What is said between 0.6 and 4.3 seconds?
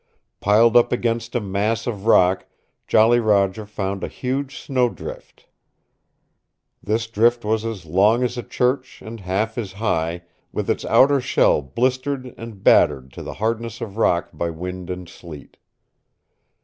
up against a mass of rock Jolly Roger found a